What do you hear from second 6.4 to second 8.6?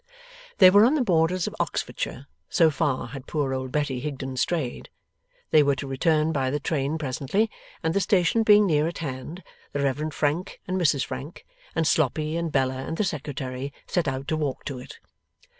the train presently, and, the station